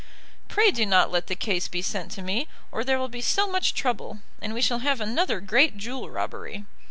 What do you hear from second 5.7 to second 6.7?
jewel robbery.